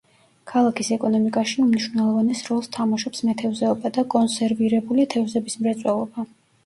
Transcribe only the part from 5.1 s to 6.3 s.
თევზების მრეწველობა.